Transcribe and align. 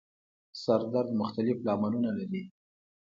سر 0.61 0.81
درد 0.93 1.09
مختلف 1.21 1.57
لاملونه 1.67 2.09
لري 2.17 2.43